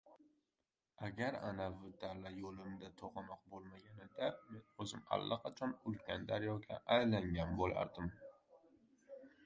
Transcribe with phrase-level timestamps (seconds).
[1.07, 8.15] “Agar anavi dala yoʻlimga toʻgʻanoq boʻlmaganida, men oʻzim allaqachon ulkan daryoga aylangan boʻlardim!”